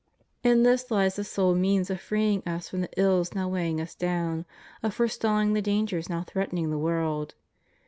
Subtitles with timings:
[0.41, 3.93] In this hes the sole means of freeing us from the ills now weighing us
[3.93, 4.47] down,
[4.81, 7.35] of forestalling the dangers now threatening the world.